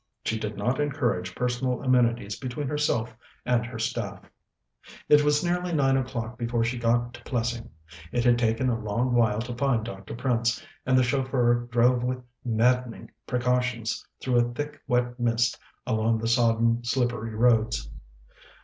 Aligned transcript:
She 0.25 0.39
did 0.39 0.57
not 0.57 0.79
encourage 0.81 1.35
personal 1.35 1.83
amenities 1.83 2.39
between 2.39 2.67
herself 2.67 3.15
and 3.45 3.63
her 3.67 3.77
staff. 3.77 4.31
It 5.07 5.23
was 5.23 5.43
nearly 5.43 5.73
nine 5.73 5.95
o'clock 5.95 6.39
before 6.39 6.63
she 6.63 6.79
got 6.79 7.13
to 7.13 7.21
Plessing. 7.23 7.69
It 8.11 8.23
had 8.23 8.39
taken 8.39 8.67
a 8.67 8.79
long 8.79 9.13
while 9.13 9.41
to 9.41 9.53
find 9.53 9.85
Dr. 9.85 10.15
Prince, 10.15 10.65
and 10.87 10.97
the 10.97 11.03
chauffeur 11.03 11.67
drove 11.71 12.03
with 12.03 12.23
maddening 12.43 13.11
precautions 13.27 14.03
through 14.19 14.37
a 14.39 14.53
thick 14.55 14.81
wet 14.87 15.19
mist 15.19 15.59
along 15.85 16.17
the 16.17 16.27
sodden, 16.27 16.83
slippery 16.83 17.35
roads. 17.35 17.87